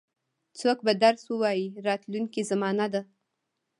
[0.59, 3.01] څوک به درس ووایي راتلونکې زمانه ده.